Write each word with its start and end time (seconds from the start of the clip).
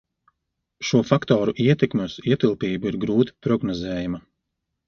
Šo 0.89 1.01
faktoru 1.09 1.53
ietekme 1.67 2.07
uz 2.11 2.15
ietilpību 2.31 2.93
ir 2.93 3.01
grūti 3.05 3.37
prognozējama. 3.49 4.23